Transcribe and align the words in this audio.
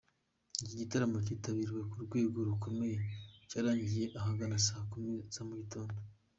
Iki 0.63 0.75
gitaramo 0.81 1.17
cyitabiriwe 1.25 1.81
ku 1.91 1.97
rwego 2.05 2.37
rukomeye 2.49 2.97
cyarangiye 3.49 4.05
ahagana 4.19 4.55
saa 4.65 4.85
kumi 4.91 5.13
za 5.33 5.41
mu 5.47 5.53
gitondo. 5.61 5.97